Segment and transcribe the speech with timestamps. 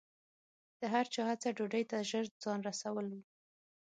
[0.79, 3.15] د هر چا هڅه ډوډۍ ته ژر ځان رسول و.